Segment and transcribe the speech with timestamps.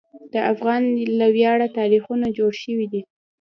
[0.33, 0.83] د افغان
[1.19, 3.01] له ویاړه تاریخونه جوړ شوي دي.